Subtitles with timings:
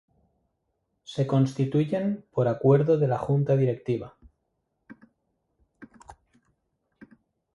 [1.03, 4.15] Se constituyen por acuerdo de la Junta Directiva.